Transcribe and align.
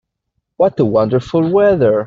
What 0.57 0.79
a 0.79 0.85
wonderful 0.85 1.47
weather! 1.51 1.99